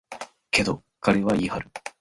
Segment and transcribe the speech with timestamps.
[0.49, 1.69] けど、彼は言い張る。